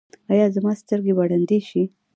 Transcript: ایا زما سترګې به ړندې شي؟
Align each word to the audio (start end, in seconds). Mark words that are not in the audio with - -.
ایا 0.31 0.45
زما 0.55 0.71
سترګې 0.81 1.13
به 1.17 1.23
ړندې 1.31 1.59
شي؟ 1.69 1.83